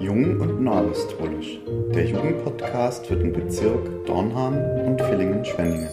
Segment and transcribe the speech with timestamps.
[0.00, 1.58] Jung und Neuapostolisch,
[1.94, 4.54] der Jugendpodcast für den Bezirk Dornham
[4.86, 5.88] und Villingen-Schwenningen.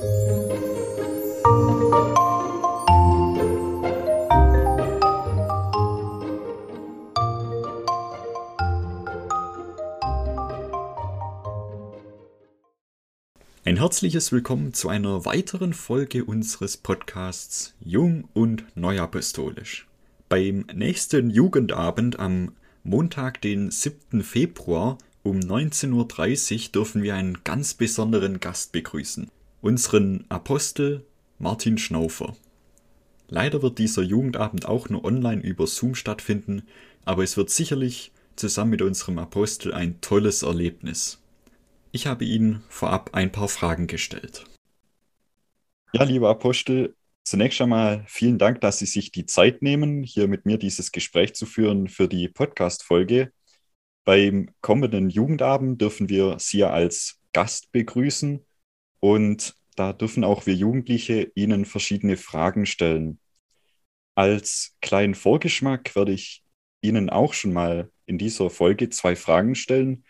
[13.65, 19.87] Ein herzliches Willkommen zu einer weiteren Folge unseres Podcasts Jung und Neuapostolisch.
[20.33, 22.53] Beim nächsten Jugendabend am
[22.83, 24.23] Montag, den 7.
[24.23, 29.29] Februar um 19.30 Uhr dürfen wir einen ganz besonderen Gast begrüßen.
[29.61, 31.05] Unseren Apostel
[31.37, 32.35] Martin Schnaufer.
[33.27, 36.63] Leider wird dieser Jugendabend auch nur online über Zoom stattfinden,
[37.05, 41.21] aber es wird sicherlich zusammen mit unserem Apostel ein tolles Erlebnis.
[41.91, 44.45] Ich habe Ihnen vorab ein paar Fragen gestellt.
[45.93, 50.45] Ja, lieber Apostel, zunächst einmal vielen Dank, dass Sie sich die Zeit nehmen, hier mit
[50.45, 53.31] mir dieses Gespräch zu führen für die Podcast-Folge.
[54.05, 58.45] Beim kommenden Jugendabend dürfen wir Sie als Gast begrüßen
[58.99, 63.19] und da dürfen auch wir Jugendliche Ihnen verschiedene Fragen stellen.
[64.15, 66.43] Als kleinen Vorgeschmack werde ich
[66.81, 70.03] Ihnen auch schon mal in dieser Folge zwei Fragen stellen,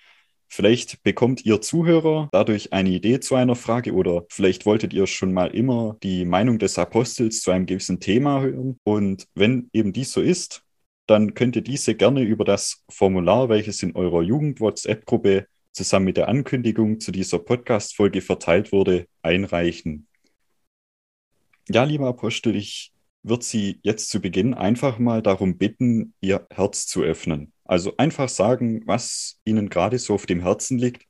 [0.56, 5.34] Vielleicht bekommt ihr Zuhörer dadurch eine Idee zu einer Frage oder vielleicht wolltet ihr schon
[5.34, 8.80] mal immer die Meinung des Apostels zu einem gewissen Thema hören.
[8.84, 10.64] Und wenn eben dies so ist,
[11.08, 16.28] dann könnt ihr diese gerne über das Formular, welches in eurer Jugend-WhatsApp-Gruppe zusammen mit der
[16.28, 20.06] Ankündigung zu dieser Podcast-Folge verteilt wurde, einreichen.
[21.68, 22.94] Ja, lieber Apostel, ich
[23.24, 27.53] würde Sie jetzt zu Beginn einfach mal darum bitten, Ihr Herz zu öffnen.
[27.66, 31.06] Also einfach sagen, was Ihnen gerade so auf dem Herzen liegt,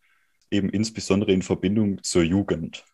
[0.52, 2.86] eben insbesondere in Verbindung zur Jugend.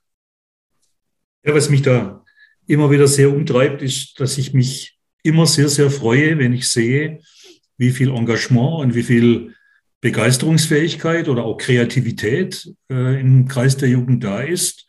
[1.43, 2.23] Ja, was mich da
[2.67, 7.19] immer wieder sehr umtreibt, ist, dass ich mich immer sehr, sehr freue, wenn ich sehe,
[7.77, 9.55] wie viel Engagement und wie viel
[10.01, 14.87] Begeisterungsfähigkeit oder auch Kreativität äh, im Kreis der Jugend da ist.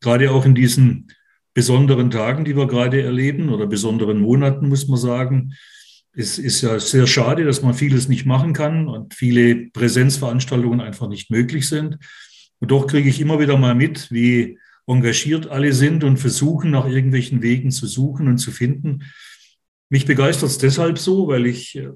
[0.00, 1.08] Gerade auch in diesen
[1.54, 5.54] besonderen Tagen, die wir gerade erleben oder besonderen Monaten, muss man sagen,
[6.14, 11.08] es ist ja sehr schade, dass man vieles nicht machen kann und viele Präsenzveranstaltungen einfach
[11.08, 11.98] nicht möglich sind.
[12.58, 16.86] Und doch kriege ich immer wieder mal mit, wie engagiert alle sind und versuchen, nach
[16.86, 19.04] irgendwelchen Wegen zu suchen und zu finden.
[19.88, 21.90] Mich begeistert es deshalb so, weil ich äh,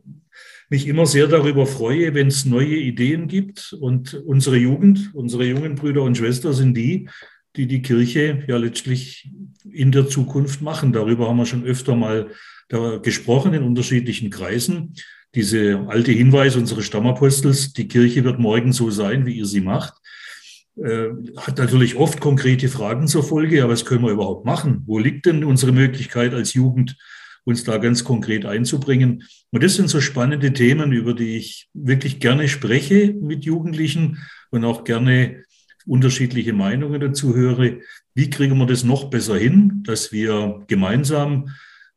[0.69, 3.75] mich immer sehr darüber freue, wenn es neue Ideen gibt.
[3.81, 7.09] Und unsere Jugend, unsere jungen Brüder und Schwestern sind die,
[7.57, 9.31] die die Kirche ja letztlich
[9.71, 10.93] in der Zukunft machen.
[10.93, 12.31] Darüber haben wir schon öfter mal
[12.69, 14.95] gesprochen in unterschiedlichen Kreisen.
[15.35, 19.95] Diese alte Hinweis unseres Stammapostels, die Kirche wird morgen so sein, wie ihr sie macht,
[20.83, 23.59] äh, hat natürlich oft konkrete Fragen zur Folge.
[23.59, 24.83] Ja, was können wir überhaupt machen?
[24.87, 26.97] Wo liegt denn unsere Möglichkeit als Jugend,
[27.45, 29.25] uns da ganz konkret einzubringen?
[29.51, 34.19] Und das sind so spannende Themen, über die ich wirklich gerne spreche mit Jugendlichen
[34.51, 35.45] und auch gerne
[35.87, 37.79] unterschiedliche Meinungen dazu höre.
[38.15, 41.51] Wie kriegen wir das noch besser hin, dass wir gemeinsam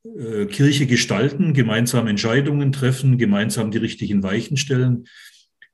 [0.04, 5.06] äh, Kirche gestalten, gemeinsam Entscheidungen treffen, gemeinsam die richtigen Weichen stellen.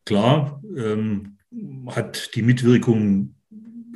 [0.03, 1.37] Klar ähm,
[1.87, 3.35] hat die Mitwirkung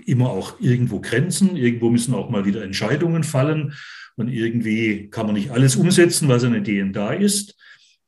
[0.06, 1.56] immer auch irgendwo Grenzen.
[1.56, 3.73] Irgendwo müssen auch mal wieder Entscheidungen fallen.
[4.18, 7.56] Und irgendwie kann man nicht alles umsetzen, was an Ideen da ist.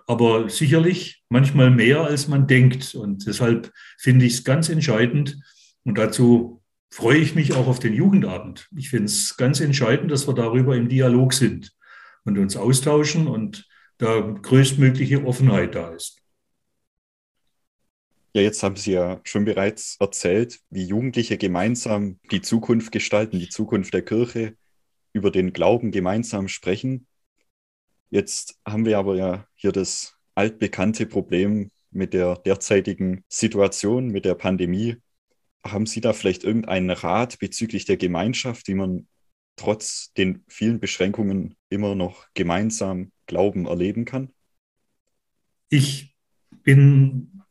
[0.08, 2.94] Aber sicherlich manchmal mehr, als man denkt.
[2.94, 5.40] Und deshalb finde ich es ganz entscheidend.
[5.84, 6.62] Und dazu
[6.92, 8.68] freue ich mich auch auf den Jugendabend.
[8.76, 11.72] Ich finde es ganz entscheidend, dass wir darüber im Dialog sind
[12.24, 13.68] und uns austauschen und
[13.98, 16.22] da größtmögliche Offenheit da ist.
[18.34, 23.50] Ja, jetzt haben Sie ja schon bereits erzählt, wie Jugendliche gemeinsam die Zukunft gestalten, die
[23.50, 24.56] Zukunft der Kirche,
[25.14, 27.08] über den Glauben gemeinsam sprechen.
[28.10, 34.36] Jetzt haben wir aber ja hier das altbekannte Problem mit der derzeitigen Situation, mit der
[34.36, 34.96] Pandemie.
[35.64, 39.08] Haben Sie da vielleicht irgendeinen Rat bezüglich der Gemeinschaft, wie man
[39.62, 44.30] trotz den vielen Beschränkungen immer noch gemeinsam Glauben erleben kann?
[45.70, 46.16] Ich
[46.64, 47.44] bin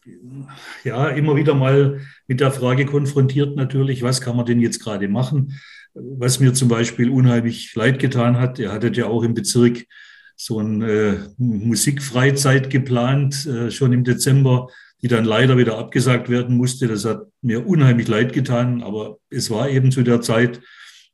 [0.83, 5.09] ja immer wieder mal mit der Frage konfrontiert natürlich, was kann man denn jetzt gerade
[5.09, 5.59] machen?
[5.95, 9.87] Was mir zum Beispiel unheimlich leid getan hat, ihr hattet ja auch im Bezirk
[10.37, 14.69] so eine äh, Musikfreizeit geplant, äh, schon im Dezember,
[15.03, 16.89] die dann leider wieder abgesagt werden musste.
[16.89, 20.61] Das hat mir unheimlich leid getan, aber es war eben zu der Zeit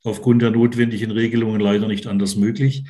[0.06, 2.84] aufgrund der notwendigen Regelungen leider nicht anders möglich.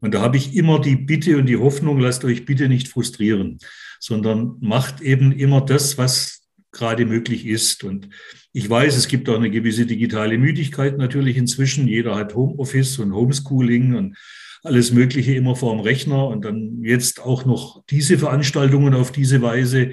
[0.00, 3.58] Und da habe ich immer die Bitte und die Hoffnung, lasst euch bitte nicht frustrieren,
[3.98, 6.42] sondern macht eben immer das, was
[6.72, 7.84] gerade möglich ist.
[7.84, 8.10] Und
[8.52, 11.88] ich weiß, es gibt auch eine gewisse digitale Müdigkeit natürlich inzwischen.
[11.88, 14.16] Jeder hat Homeoffice und Homeschooling und
[14.62, 19.40] alles Mögliche immer vor dem Rechner und dann jetzt auch noch diese Veranstaltungen auf diese
[19.40, 19.92] Weise.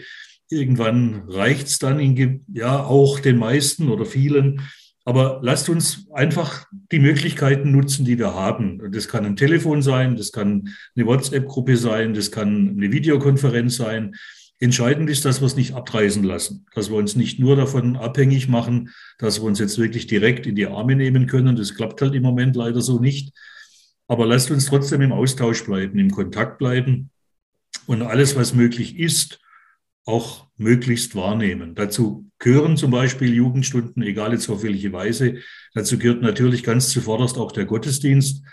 [0.50, 4.62] Irgendwann reicht es dann in, ja auch den meisten oder vielen.
[5.06, 8.92] Aber lasst uns einfach die Möglichkeiten nutzen, die wir haben.
[8.92, 14.16] Das kann ein Telefon sein, das kann eine WhatsApp-Gruppe sein, das kann eine Videokonferenz sein.
[14.60, 18.48] Entscheidend ist, dass wir es nicht abreißen lassen, dass wir uns nicht nur davon abhängig
[18.48, 21.58] machen, dass wir uns jetzt wirklich direkt in die Arme nehmen können.
[21.58, 23.34] Das klappt halt im Moment leider so nicht.
[24.08, 27.10] Aber lasst uns trotzdem im Austausch bleiben, im Kontakt bleiben
[27.88, 29.40] und alles, was möglich ist,
[30.06, 31.76] auch möglichst wahrnehmen.
[31.76, 35.36] Dazu gehören zum Beispiel Jugendstunden, egal jetzt auf welche Weise.
[35.74, 38.44] Dazu gehört natürlich ganz zuvorderst auch der Gottesdienst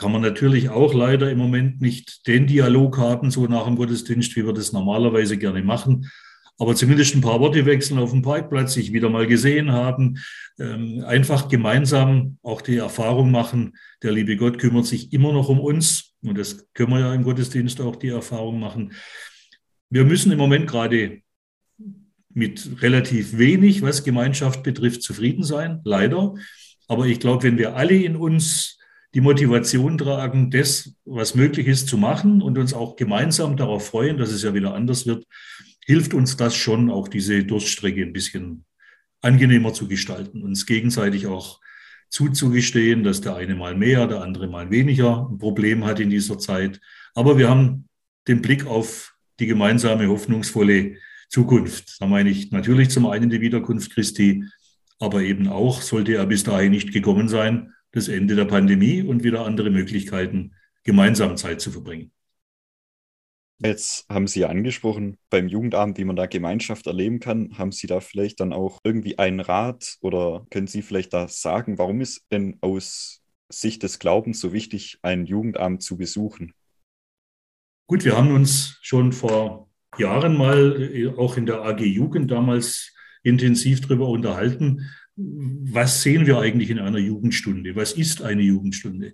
[0.00, 4.34] kann man natürlich auch leider im Moment nicht den Dialog haben, so nach dem Gottesdienst,
[4.34, 6.10] wie wir das normalerweise gerne machen.
[6.56, 10.18] Aber zumindest ein paar Worte wechseln auf dem Parkplatz, sich wieder mal gesehen haben,
[10.58, 15.60] ähm, einfach gemeinsam auch die Erfahrung machen, der liebe Gott kümmert sich immer noch um
[15.60, 16.14] uns.
[16.22, 18.92] Und das können wir ja im Gottesdienst auch die Erfahrung machen.
[19.90, 21.20] Wir müssen im Moment gerade
[22.32, 26.34] mit relativ wenig, was Gemeinschaft betrifft, zufrieden sein, leider.
[26.86, 28.78] Aber ich glaube, wenn wir alle in uns
[29.14, 34.18] die Motivation tragen, das, was möglich ist, zu machen und uns auch gemeinsam darauf freuen,
[34.18, 35.26] dass es ja wieder anders wird,
[35.84, 38.64] hilft uns das schon, auch diese Durststrecke ein bisschen
[39.20, 41.60] angenehmer zu gestalten, uns gegenseitig auch
[42.08, 46.38] zuzugestehen, dass der eine mal mehr, der andere mal weniger ein Problem hat in dieser
[46.38, 46.80] Zeit.
[47.14, 47.88] Aber wir haben
[48.28, 50.96] den Blick auf die gemeinsame hoffnungsvolle
[51.28, 51.96] Zukunft.
[52.00, 54.44] Da meine ich natürlich zum einen die Wiederkunft Christi,
[54.98, 59.24] aber eben auch, sollte er bis dahin nicht gekommen sein, das Ende der Pandemie und
[59.24, 60.54] wieder andere Möglichkeiten,
[60.84, 62.12] gemeinsam Zeit zu verbringen.
[63.62, 67.86] Jetzt haben Sie ja angesprochen, beim Jugendabend, wie man da Gemeinschaft erleben kann, haben Sie
[67.86, 72.24] da vielleicht dann auch irgendwie einen Rat oder können Sie vielleicht da sagen, warum ist
[72.30, 76.54] denn aus Sicht des Glaubens so wichtig, einen Jugendabend zu besuchen?
[77.90, 82.94] Gut, wir haben uns schon vor Jahren mal äh, auch in der AG Jugend damals
[83.24, 87.74] intensiv darüber unterhalten, was sehen wir eigentlich in einer Jugendstunde?
[87.74, 89.12] Was ist eine Jugendstunde?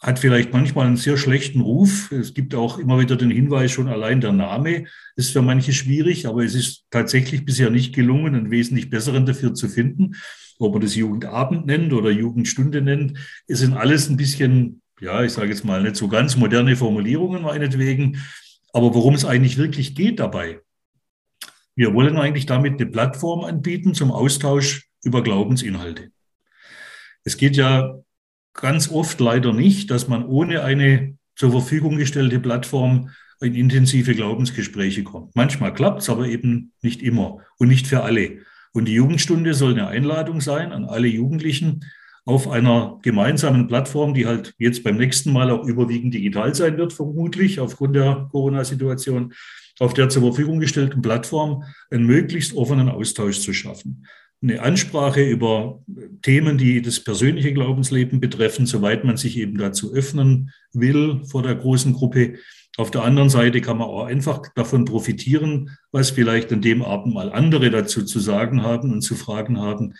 [0.00, 2.10] Hat vielleicht manchmal einen sehr schlechten Ruf.
[2.10, 6.26] Es gibt auch immer wieder den Hinweis, schon allein der Name ist für manche schwierig,
[6.26, 10.14] aber es ist tatsächlich bisher nicht gelungen, einen wesentlich besseren dafür zu finden.
[10.58, 15.32] Ob man das Jugendabend nennt oder Jugendstunde nennt, es sind alles ein bisschen, ja, ich
[15.32, 18.22] sage jetzt mal nicht so ganz moderne Formulierungen meinetwegen.
[18.72, 20.60] Aber worum es eigentlich wirklich geht dabei,
[21.74, 26.10] wir wollen eigentlich damit eine Plattform anbieten zum Austausch über Glaubensinhalte.
[27.24, 27.94] Es geht ja
[28.52, 33.10] ganz oft leider nicht, dass man ohne eine zur Verfügung gestellte Plattform
[33.40, 35.36] in intensive Glaubensgespräche kommt.
[35.36, 38.38] Manchmal klappt es, aber eben nicht immer und nicht für alle.
[38.72, 41.84] Und die Jugendstunde soll eine Einladung sein an alle Jugendlichen
[42.28, 46.92] auf einer gemeinsamen Plattform, die halt jetzt beim nächsten Mal auch überwiegend digital sein wird,
[46.92, 49.32] vermutlich aufgrund der Corona-Situation,
[49.78, 54.06] auf der zur Verfügung gestellten Plattform einen möglichst offenen Austausch zu schaffen
[54.40, 55.82] eine Ansprache über
[56.22, 61.56] Themen, die das persönliche Glaubensleben betreffen, soweit man sich eben dazu öffnen will vor der
[61.56, 62.34] großen Gruppe.
[62.76, 67.14] Auf der anderen Seite kann man auch einfach davon profitieren, was vielleicht an dem Abend
[67.14, 69.94] mal andere dazu zu sagen haben und zu fragen haben.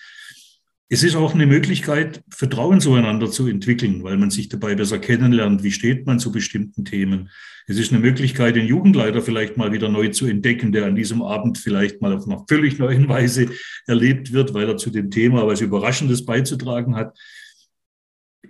[0.90, 5.62] Es ist auch eine Möglichkeit, Vertrauen zueinander zu entwickeln, weil man sich dabei besser kennenlernt.
[5.62, 7.28] Wie steht man zu bestimmten Themen?
[7.66, 11.20] Es ist eine Möglichkeit, den Jugendleiter vielleicht mal wieder neu zu entdecken, der an diesem
[11.20, 13.50] Abend vielleicht mal auf einer völlig neuen Weise
[13.86, 17.18] erlebt wird, weil er zu dem Thema was Überraschendes beizutragen hat.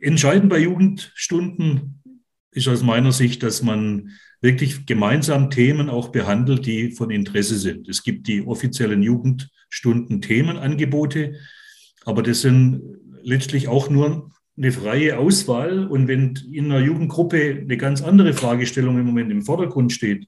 [0.00, 2.00] Entscheidend bei Jugendstunden
[2.52, 4.10] ist aus meiner Sicht, dass man
[4.40, 7.88] wirklich gemeinsam Themen auch behandelt, die von Interesse sind.
[7.88, 11.34] Es gibt die offiziellen Jugendstunden Themenangebote,
[12.08, 12.80] aber das sind
[13.22, 15.86] letztlich auch nur eine freie Auswahl.
[15.86, 20.26] Und wenn in einer Jugendgruppe eine ganz andere Fragestellung im Moment im Vordergrund steht,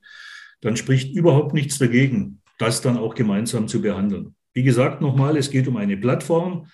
[0.60, 4.34] dann spricht überhaupt nichts dagegen, das dann auch gemeinsam zu behandeln.
[4.52, 6.66] Wie gesagt, nochmal, es geht um eine Plattform,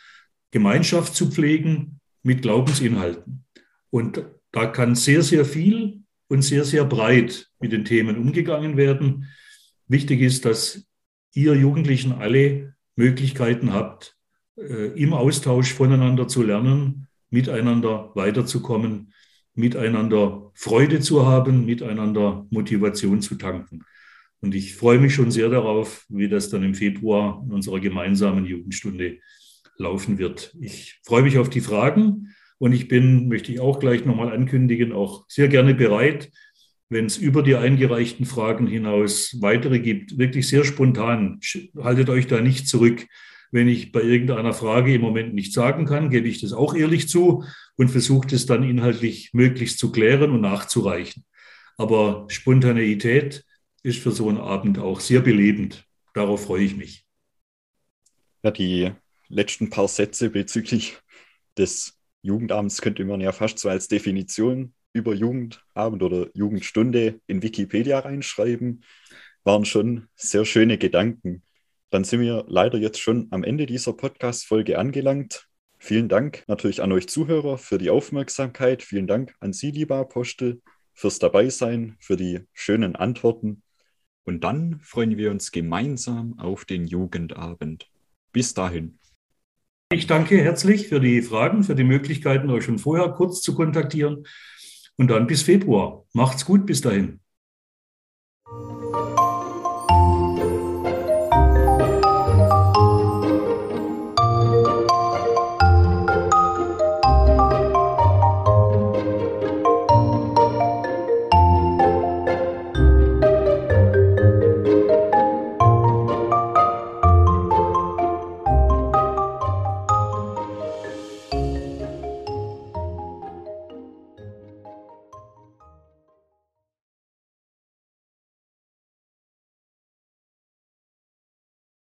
[0.50, 3.44] Gemeinschaft zu pflegen mit Glaubensinhalten.
[3.90, 9.28] Und da kann sehr, sehr viel und sehr, sehr breit mit den Themen umgegangen werden.
[9.86, 10.84] Wichtig ist, dass
[11.32, 14.15] ihr Jugendlichen alle Möglichkeiten habt,
[14.56, 19.12] im Austausch voneinander zu lernen, miteinander weiterzukommen,
[19.54, 23.84] miteinander Freude zu haben, miteinander Motivation zu tanken.
[24.40, 28.46] Und ich freue mich schon sehr darauf, wie das dann im Februar in unserer gemeinsamen
[28.46, 29.18] Jugendstunde
[29.78, 30.54] laufen wird.
[30.60, 34.92] Ich freue mich auf die Fragen und ich bin, möchte ich auch gleich nochmal ankündigen,
[34.92, 36.30] auch sehr gerne bereit,
[36.88, 41.40] wenn es über die eingereichten Fragen hinaus weitere gibt, wirklich sehr spontan.
[41.76, 43.06] Haltet euch da nicht zurück
[43.52, 47.08] Wenn ich bei irgendeiner Frage im Moment nicht sagen kann, gebe ich das auch ehrlich
[47.08, 47.44] zu
[47.76, 51.24] und versuche das dann inhaltlich möglichst zu klären und nachzureichen.
[51.76, 53.44] Aber Spontaneität
[53.82, 55.84] ist für so einen Abend auch sehr belebend.
[56.14, 57.04] Darauf freue ich mich.
[58.42, 58.92] Ja, die
[59.28, 60.98] letzten paar Sätze bezüglich
[61.56, 67.98] des Jugendabends könnte man ja fast so als Definition über Jugendabend oder Jugendstunde in Wikipedia
[67.98, 68.82] reinschreiben.
[69.44, 71.42] Waren schon sehr schöne Gedanken.
[71.90, 75.48] Dann sind wir leider jetzt schon am Ende dieser Podcast-Folge angelangt.
[75.78, 78.82] Vielen Dank natürlich an euch Zuhörer für die Aufmerksamkeit.
[78.82, 80.60] Vielen Dank an Sie, lieber Apostel,
[80.94, 83.62] fürs Dabeisein, für die schönen Antworten.
[84.24, 87.88] Und dann freuen wir uns gemeinsam auf den Jugendabend.
[88.32, 88.98] Bis dahin.
[89.92, 94.24] Ich danke herzlich für die Fragen, für die Möglichkeiten, euch schon vorher kurz zu kontaktieren.
[94.96, 96.04] Und dann bis Februar.
[96.12, 97.20] Macht's gut bis dahin.